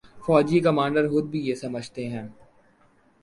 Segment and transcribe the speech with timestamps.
[0.25, 2.27] فوجی کمانڈر خود بھی یہ سمجھتے ہیں۔